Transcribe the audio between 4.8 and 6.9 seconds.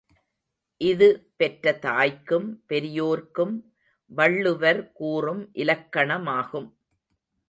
கூறும் இலக்கணமாகும்.